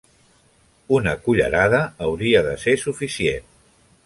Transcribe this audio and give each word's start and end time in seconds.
Una 0.99 1.13
cullerada 1.27 1.83
hauria 2.07 2.43
de 2.51 2.57
ser 2.65 2.77
suficient. 2.89 3.51